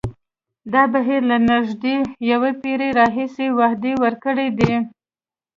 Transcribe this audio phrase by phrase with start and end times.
[0.73, 1.95] دا بهیر له نژدې
[2.31, 4.73] یوه پېړۍ راهیسې وعدې ورکړې دي.